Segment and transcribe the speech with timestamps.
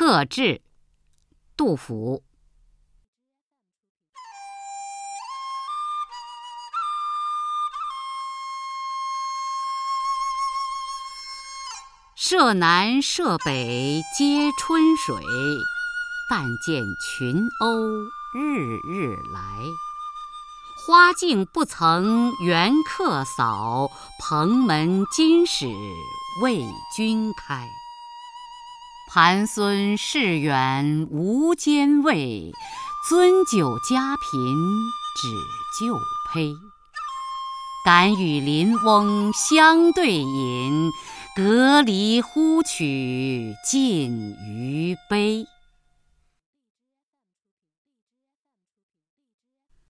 [0.00, 0.62] 克制，
[1.56, 2.22] 杜甫。
[12.14, 15.16] 舍南舍北皆春水，
[16.30, 19.40] 但见群鸥日日来。
[20.86, 23.90] 花径不曾缘客扫，
[24.20, 25.66] 蓬门今始
[26.44, 26.64] 为
[26.96, 27.68] 君开。
[29.10, 32.52] 盘孙市远无兼味，
[33.08, 34.54] 樽酒家贫
[35.16, 35.28] 只
[35.80, 35.94] 旧
[36.34, 36.54] 醅。
[37.86, 40.90] 敢与邻翁相对饮，
[41.34, 45.46] 隔离呼取尽余杯。